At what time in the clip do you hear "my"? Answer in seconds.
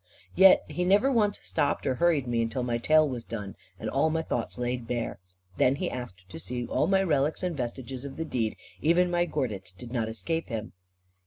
2.63-2.79, 4.09-4.23, 6.87-7.03, 9.11-9.27